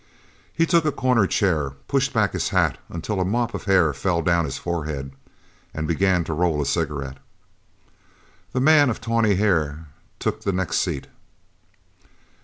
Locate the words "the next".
10.41-10.79